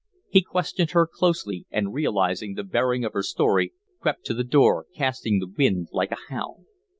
[0.29, 4.87] He questioned her closely and, realizing the bearing of her story, crept to the door,
[4.95, 6.65] casting the wind like a hound.